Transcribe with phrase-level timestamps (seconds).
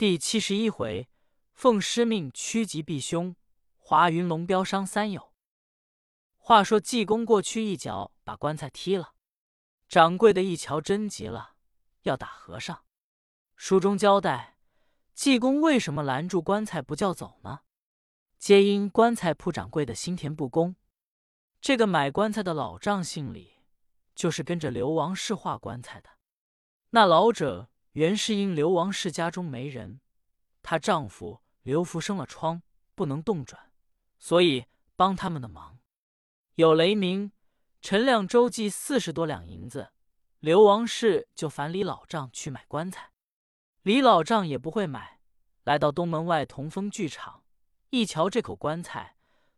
[0.00, 1.10] 第七十一回，
[1.52, 3.36] 奉师命趋吉避凶，
[3.76, 5.34] 华云龙标伤三友。
[6.38, 9.12] 话说济公过去一脚把棺材踢了，
[9.90, 11.50] 掌柜的一瞧真急了，
[12.04, 12.82] 要打和尚。
[13.56, 14.56] 书中交代，
[15.12, 17.60] 济公为什么拦住棺材不叫走呢？
[18.38, 20.76] 皆因棺材铺掌柜的心田不公。
[21.60, 23.58] 这个买棺材的老丈姓李，
[24.14, 26.08] 就是跟着刘王氏画棺材的。
[26.88, 27.69] 那老者。
[27.92, 30.00] 原是因刘王氏家中没人，
[30.62, 32.62] 她丈夫刘福生了疮，
[32.94, 33.72] 不能动转，
[34.18, 35.80] 所以帮他们的忙。
[36.54, 37.32] 有雷鸣，
[37.82, 39.92] 陈亮周济四十多两银子，
[40.38, 43.10] 刘王氏就烦李老丈去买棺材。
[43.82, 45.20] 李老丈也不会买，
[45.64, 47.42] 来到东门外同丰剧场，
[47.88, 49.16] 一瞧这口棺材，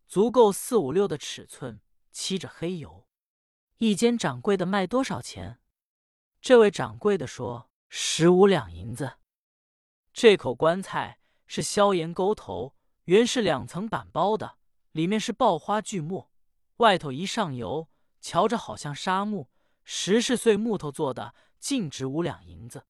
[0.08, 3.06] 足够四五六的尺寸，漆着黑油。
[3.76, 5.58] 一间掌柜的卖多少钱？
[6.40, 7.68] 这位掌柜的说。
[7.94, 9.18] 十五两银子，
[10.14, 12.74] 这口棺材是萧炎沟头，
[13.04, 14.56] 原是两层板包的，
[14.92, 16.30] 里面是爆花巨木，
[16.78, 19.50] 外头一上油，瞧着好像沙木，
[19.84, 22.86] 十是碎木头做的，净值五两银子。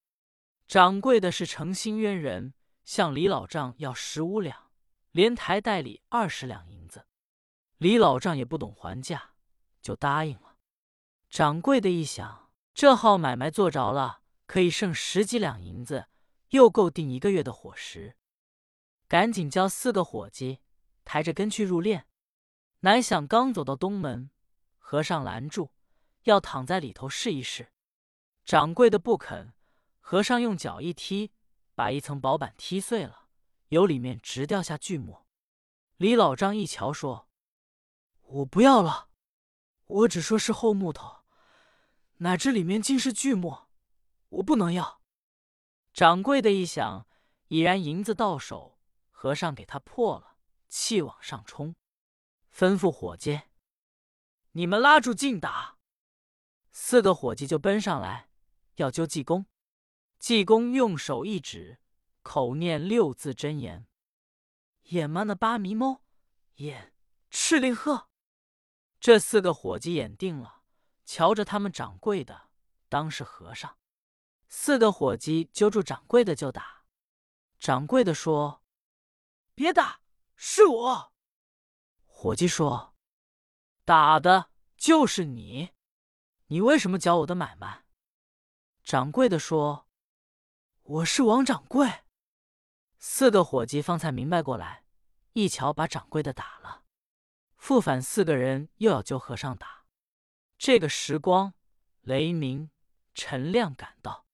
[0.69, 4.71] 掌柜的是诚心冤人，向李老丈要十五两，
[5.11, 7.09] 连抬带礼二十两银子。
[7.79, 9.33] 李老丈也不懂还价，
[9.83, 10.59] 就答应了。
[11.29, 14.22] 掌柜的一想，这号买卖做着了。
[14.47, 16.09] 可以剩十几两银子，
[16.51, 18.17] 又够订一个月的伙食。
[19.09, 20.61] 赶紧叫四个伙计
[21.05, 22.05] 抬着跟去入殓。
[22.81, 24.31] 乃想刚走到东门，
[24.79, 25.71] 和尚拦住，
[26.25, 27.73] 要躺在里头试一试。
[28.45, 29.53] 掌柜的不肯，
[30.01, 31.33] 和尚用脚一踢，
[31.75, 33.29] 把一层薄板踢碎了，
[33.69, 35.27] 由里面直掉下锯末。
[35.97, 37.29] 李老张一瞧，说
[38.23, 39.09] ：“我不要了，
[39.87, 41.23] 我只说是厚木头，
[42.17, 43.69] 哪知里面竟是锯末。”
[44.33, 45.03] 我不能要。
[45.93, 47.07] 掌柜的一想，
[47.49, 48.79] 已然银子到手，
[49.11, 50.37] 和尚给他破了，
[50.69, 51.75] 气往上冲，
[52.51, 53.43] 吩咐伙计
[54.53, 55.77] ：“你们拉住劲打！”
[56.73, 58.31] 四个伙计就奔上来，
[58.77, 59.45] 要揪济公。
[60.19, 61.81] 济公用手一指，
[62.23, 63.87] 口念六字真言
[64.91, 66.01] ：“眼嘛那八迷蒙，
[66.57, 66.95] 眼
[67.29, 68.09] 赤令鹤。”
[68.99, 70.63] 这四个伙计眼定了，
[71.05, 72.49] 瞧着他们掌柜的，
[72.89, 73.77] 当是和尚。
[74.55, 76.85] 四个伙计揪住掌柜的就打，
[77.59, 78.63] 掌柜的说
[79.57, 80.03] ：“别打，
[80.37, 81.15] 是我。”
[82.05, 82.95] 伙计说
[83.87, 85.71] ：“打的就是你，
[86.49, 87.87] 你为什么搅我的买卖？”
[88.85, 89.89] 掌柜的说
[91.01, 92.05] ：“我是王掌柜。”
[93.01, 94.85] 四个伙计方才明白过来，
[95.33, 96.85] 一瞧把掌柜的打了，
[97.57, 99.87] 复返四个人又要揪和尚打。
[100.59, 101.55] 这个时光，
[102.03, 102.71] 雷鸣、
[103.15, 104.27] 陈亮赶到。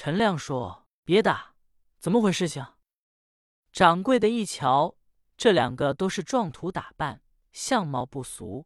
[0.00, 1.56] 陈亮说：“别打，
[1.98, 2.46] 怎么回事？
[2.46, 2.64] 情？”
[3.72, 4.94] 掌柜的一瞧，
[5.36, 7.20] 这两个都是壮土打扮，
[7.50, 8.64] 相貌不俗，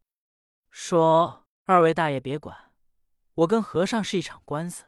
[0.69, 2.75] 说：“二位大爷别管，
[3.33, 4.85] 我跟和尚是一场官司。”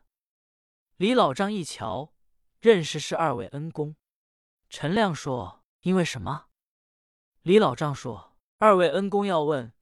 [0.99, 2.13] 李老丈一瞧，
[2.61, 3.97] 认识是二位恩公。
[4.69, 6.49] 陈亮说：“因为什么？”
[7.41, 9.73] 李老丈说：“二位恩公要问，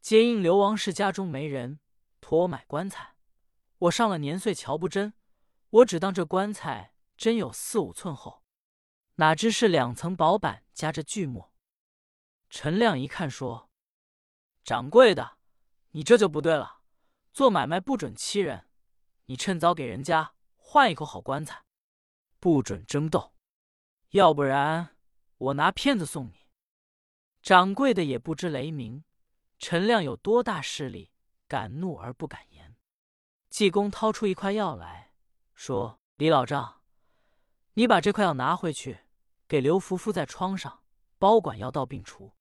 [0.00, 1.78] 皆因刘王氏家中没人，
[2.22, 3.16] 托我买棺材，
[3.80, 5.12] 我上了年岁，瞧不真。”
[5.70, 8.42] 我只当这棺材真有四五寸厚，
[9.16, 11.52] 哪知是两层薄板夹着锯末。
[12.48, 13.70] 陈亮一看说
[14.62, 15.38] ：“掌柜的，
[15.90, 16.80] 你这就不对了。
[17.32, 18.68] 做买卖不准欺人，
[19.26, 21.64] 你趁早给人家换一口好棺材，
[22.38, 23.34] 不准争斗，
[24.10, 24.96] 要不然
[25.36, 26.46] 我拿片子送你。”
[27.42, 29.04] 掌柜的也不知雷鸣，
[29.58, 31.12] 陈亮有多大势力，
[31.46, 32.76] 敢怒而不敢言。
[33.50, 35.05] 济公掏出一块药来。
[35.56, 36.82] 说：“李老丈，
[37.72, 39.00] 你把这块药拿回去，
[39.48, 40.82] 给刘福敷在疮上，
[41.18, 42.34] 保管药到病除。”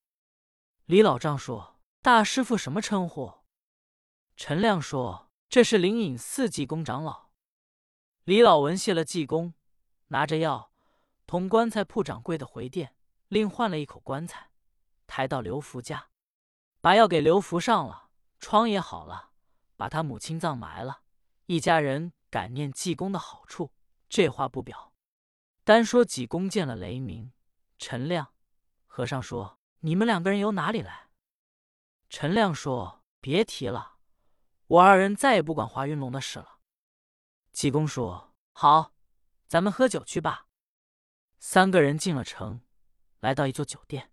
[0.86, 3.34] 李老丈说：“大师傅什么称呼？”
[4.36, 7.30] 陈亮说：“这是灵隐寺济公长老。”
[8.26, 9.54] 李老文谢了济公，
[10.08, 10.74] 拿着药，
[11.26, 12.98] 同棺材铺掌柜的回店，
[13.30, 14.52] 另换了一口棺材，
[15.08, 16.10] 抬到刘福家，
[16.82, 19.32] 把药给刘福上了，疮也好了，
[19.78, 21.04] 把他母亲葬埋了，
[21.46, 22.12] 一家人。
[22.36, 23.72] 感念济公的好处，
[24.10, 24.94] 这话不表，
[25.64, 27.32] 单说济公见了雷鸣、
[27.78, 28.34] 陈亮。
[28.88, 31.08] 和尚说：“你们两个人由哪里来？”
[32.12, 34.00] 陈亮说：“别提了，
[34.68, 36.60] 我二人再也不管华云龙的事了。”
[37.54, 38.94] 济公说：“好，
[39.48, 40.48] 咱们喝酒去吧。”
[41.40, 42.60] 三个人进了城，
[43.22, 44.12] 来到一座酒店，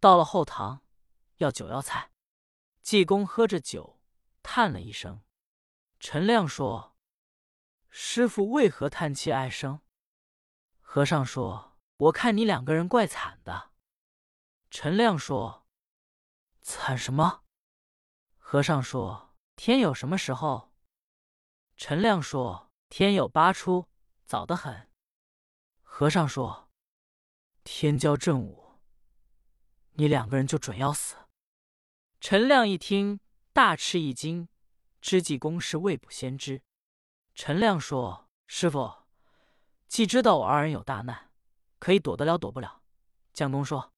[0.00, 0.82] 到了后堂，
[1.36, 2.12] 要酒要菜。
[2.80, 4.00] 济公喝着酒，
[4.42, 5.20] 叹了一声。
[6.00, 6.91] 陈亮说。
[7.94, 9.82] 师傅为何叹气唉声？
[10.80, 11.76] 和尚说
[12.08, 13.72] ：“我看你两个人怪惨的。”
[14.70, 15.66] 陈亮说
[16.62, 17.44] ：“惨什么？”
[18.38, 20.72] 和尚说：“天有什么时候？”
[21.76, 23.90] 陈亮说：“天有八出，
[24.24, 24.88] 早得很。”
[25.84, 26.70] 和尚说
[27.62, 28.80] ：“天骄正午，
[29.92, 31.16] 你两个人就准要死。”
[32.20, 33.20] 陈亮一听，
[33.52, 34.48] 大吃一惊，
[35.02, 36.62] 知济公是未卜先知。
[37.44, 38.88] 陈亮说：“师傅，
[39.88, 41.32] 既知道我二人有大难，
[41.80, 42.82] 可以躲得了，躲不了。”
[43.34, 43.92] 江东说：“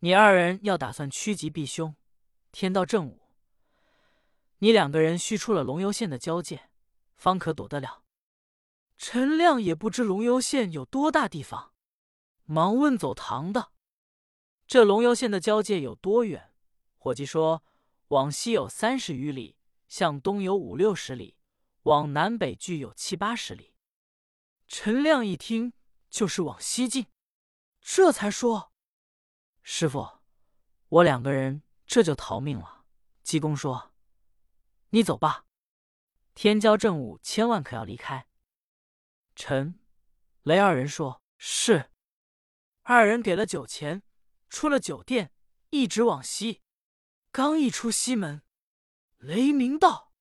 [0.00, 1.94] 你二人要打算趋吉避凶，
[2.50, 3.20] 天到正午，
[4.60, 6.70] 你两个人须出了龙游县的交界，
[7.16, 8.02] 方可躲得了。”
[8.96, 11.74] 陈亮也不知龙游县有多大地方，
[12.46, 13.72] 忙问走堂的
[14.66, 16.54] ：“这龙游县的交界有多远？”
[16.96, 17.62] 伙计说
[18.08, 21.36] ：“往西有三十余里，向东有五六十里，
[21.88, 23.74] 往南北距有七八十里。”
[24.68, 25.72] 陈亮一听，
[26.10, 27.06] 就是往西进，
[27.80, 28.72] 这才说
[29.62, 30.20] ：“师傅，
[30.88, 32.84] 我两个人这就逃命了。”
[33.24, 33.92] 济公说
[34.90, 35.46] ：“你走吧，
[36.34, 38.28] 天骄正午，千万可要离开。”
[39.34, 39.80] 陈、
[40.42, 41.90] 雷二人说：“是。”
[42.82, 44.02] 二人给了酒钱，
[44.48, 45.32] 出了酒店，
[45.70, 46.62] 一直往西。
[47.30, 48.42] 刚一出西门，
[49.18, 50.12] 雷鸣道：“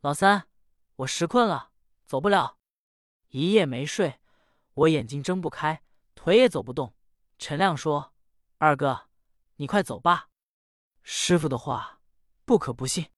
[0.00, 0.48] 老三，
[0.96, 1.70] 我实困了，
[2.06, 2.58] 走不了。
[3.30, 4.20] 一夜没睡，
[4.74, 5.82] 我眼睛睁不开，
[6.14, 6.94] 腿也走不动。”
[7.36, 8.14] 陈亮说
[8.58, 9.08] ：“二哥，
[9.56, 10.28] 你快走吧，
[11.02, 12.00] 师傅的话
[12.44, 13.10] 不可不信。”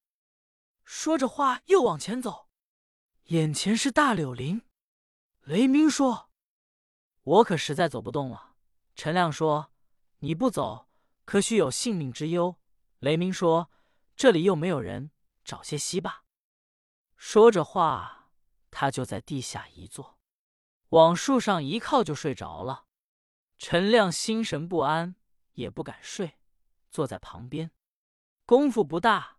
[0.84, 2.48] 说着话又往前走，
[3.24, 4.62] 眼前是大柳林。
[5.42, 6.30] 雷鸣说
[7.22, 8.54] ：“我可实在走不动了。”
[8.96, 9.70] 陈亮说
[10.20, 10.88] ：“你不走，
[11.24, 12.56] 可许有性命之忧。”
[13.00, 13.70] 雷鸣说
[14.16, 15.10] ：“这里又没有人，
[15.44, 16.22] 找些息吧。”
[17.16, 18.30] 说着话，
[18.70, 20.18] 他就在地下一坐，
[20.90, 22.86] 往树上一靠，就睡着了。
[23.58, 25.16] 陈亮心神不安，
[25.54, 26.38] 也不敢睡，
[26.90, 27.70] 坐在旁边。
[28.44, 29.38] 功夫不大，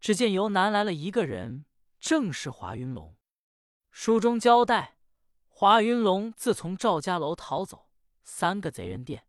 [0.00, 1.66] 只见由南来了一个人，
[2.00, 3.16] 正是华云龙。
[3.90, 4.96] 书中交代。
[5.48, 7.90] 华云龙自从赵家楼逃走，
[8.22, 9.26] 三个贼人店，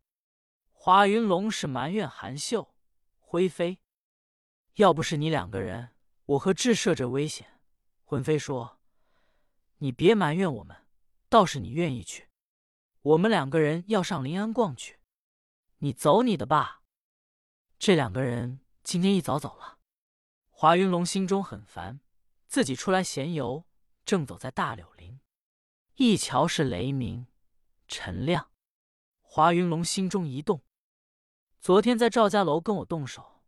[0.70, 2.74] 华云龙是埋怨韩秀、
[3.18, 3.80] 灰飞。
[4.76, 5.94] 要不是你两个人，
[6.24, 7.51] 我和智设这危险。
[8.12, 8.78] 魂飞说
[9.80, 10.86] ：“你别埋怨我们，
[11.30, 12.28] 倒是你愿意去。
[13.00, 15.00] 我们两个人要上临安逛去，
[15.78, 16.82] 你走你的吧。”
[17.80, 19.78] 这两个人今天一早走了。
[20.50, 22.00] 华云龙心中很烦，
[22.48, 23.64] 自己出来闲游，
[24.04, 25.18] 正走在大柳林。
[25.94, 27.26] 一瞧是雷鸣、
[27.88, 28.50] 陈亮，
[29.22, 30.62] 华云龙心中一动。
[31.62, 33.42] 昨天在赵家楼跟我动手，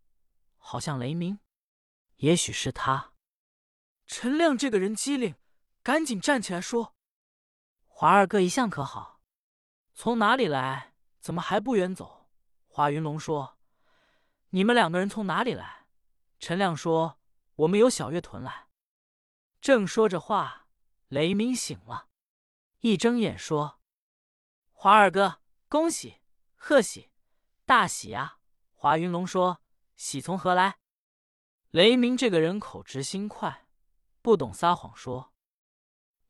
[0.57, 1.39] 好像雷鸣，
[2.17, 3.13] 也许是他。
[4.17, 5.35] 陈亮这个人机灵，
[5.83, 6.95] 赶紧站起来说
[7.89, 9.21] ：“华二哥一向可好？
[9.93, 10.95] 从哪里来？
[11.19, 12.29] 怎么还不远走？”
[12.69, 13.59] 华云龙说
[14.51, 15.89] ：“你们两个人从哪里来？”
[16.39, 17.19] 陈亮说
[17.57, 18.69] ：“我们由小月屯来。”
[19.61, 20.69] 正说着话，
[21.09, 22.07] 雷鸣醒了。
[22.83, 23.81] 一睁眼说
[24.71, 26.21] ：“华二哥，恭喜，
[26.55, 27.11] 贺喜，
[27.67, 28.39] 大喜啊！”
[28.75, 29.61] 华云龙说
[29.99, 30.77] ：“喜从何来？”
[31.73, 33.64] 雷鸣这个人口直心快，
[34.25, 35.35] 不懂撒谎，说：“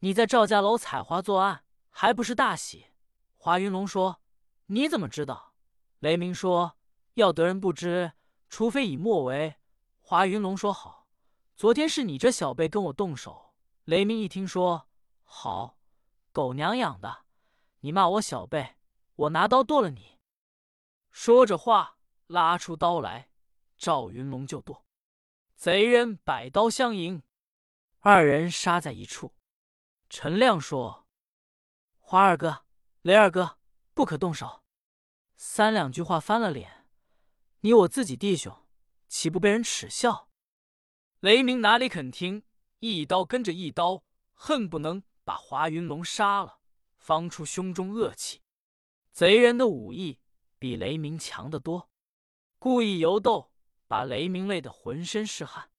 [0.02, 2.86] 你在赵家楼采花作案，还不是大喜？”
[3.38, 4.20] 华云龙说
[4.66, 5.54] ：“你怎么知道？”
[6.00, 6.76] 雷鸣说
[7.14, 8.14] ：“要得人不知，
[8.48, 9.54] 除非以莫为。”
[10.02, 11.06] 华云龙说：“好，
[11.54, 13.54] 昨天是你这小辈跟我动手。”
[13.86, 14.88] 雷鸣一听说
[15.22, 15.78] ：“好。”
[16.34, 17.26] 狗娘养的！
[17.78, 18.74] 你骂我小辈，
[19.14, 20.18] 我拿刀剁了你！
[21.12, 23.28] 说着话，拉出刀来，
[23.76, 24.84] 赵云龙就剁。
[25.54, 27.22] 贼人摆刀相迎，
[28.06, 29.34] 二人杀在一处。
[30.10, 31.08] 陈亮说
[31.96, 32.66] ：“花二哥、
[33.00, 33.58] 雷二哥，
[33.94, 34.62] 不可动手。”
[35.36, 36.86] 三两句话翻了脸，
[37.60, 38.68] 你我自己弟兄，
[39.08, 40.28] 岂不被人耻笑？
[41.20, 42.42] 雷鸣哪里肯听，
[42.80, 45.02] 一刀跟着一刀，恨不能。
[45.24, 46.60] 把华云龙杀了，
[46.98, 48.42] 方出胸中恶气。
[49.12, 50.20] 贼人的武艺
[50.58, 51.88] 比雷鸣强得多，
[52.58, 53.50] 故意游斗，
[53.86, 55.70] 把雷鸣累得浑身是汗。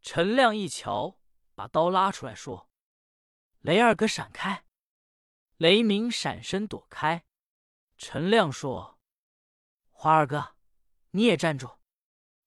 [0.00, 1.20] 陈亮一瞧，
[1.54, 2.70] 把刀拉出来说
[3.60, 4.64] ：“雷二哥，闪开！”
[5.58, 7.24] 雷鸣闪身躲开。
[7.96, 8.98] 陈亮说
[9.90, 10.56] ：“华二哥，
[11.10, 11.78] 你也站住！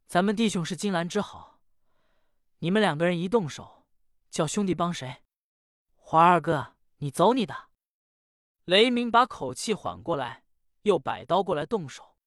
[0.08, 1.62] 咱们弟兄是金兰之好，
[2.60, 3.86] 你们两个人一动手，
[4.30, 5.24] 叫兄弟帮谁？”
[5.96, 7.70] 华二哥，你走你的。
[8.66, 10.44] 雷鸣把口气缓过来，
[10.82, 12.18] 又摆刀过来动手，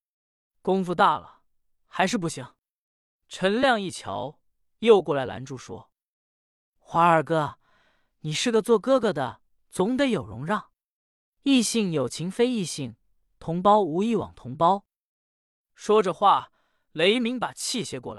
[0.62, 1.42] 功夫大了，
[1.86, 2.54] 还是不行。
[3.28, 4.40] 陈亮一瞧，
[4.78, 5.92] 又过来拦住说
[6.90, 7.58] ：“华二哥，
[8.20, 10.70] 你是个做哥哥的，总得有容让。
[11.42, 12.96] 异性有情非异性，
[13.38, 14.86] 同胞无义枉同胞。”
[15.76, 16.50] 说着话，
[16.92, 18.16] 雷鸣把气泄过来。